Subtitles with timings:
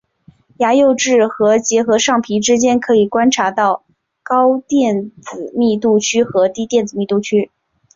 [0.57, 3.83] 牙釉质和结合上皮之间可以观察到
[4.23, 7.51] 高电子密度区和低电子密度区。